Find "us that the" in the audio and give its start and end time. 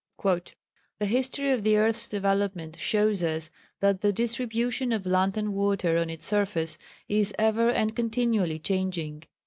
3.21-4.11